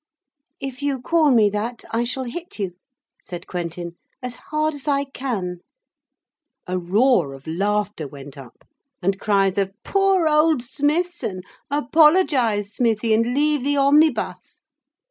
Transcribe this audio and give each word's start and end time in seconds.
'If 0.59 0.81
you 0.81 0.99
call 0.99 1.29
me 1.29 1.47
that 1.51 1.85
I 1.91 2.05
shall 2.05 2.23
hit 2.23 2.57
you,' 2.57 2.73
said 3.21 3.45
Quentin, 3.45 3.97
'as 4.23 4.35
hard 4.49 4.73
as 4.73 4.87
I 4.87 5.03
can.' 5.03 5.59
A 6.65 6.79
roar 6.79 7.33
of 7.35 7.45
laughter 7.45 8.07
went 8.07 8.35
up, 8.35 8.65
and 9.03 9.19
cries 9.19 9.59
of, 9.59 9.73
'Poor 9.83 10.27
old 10.27 10.63
Smithson' 10.63 11.43
'Apologise, 11.69 12.73
Smithie, 12.75 13.13
and 13.13 13.35
leave 13.35 13.63
the 13.63 13.77
omnibus.' 13.77 14.61